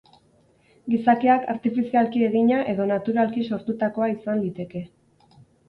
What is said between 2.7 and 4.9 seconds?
edo naturalki sortutakoa izan liteke.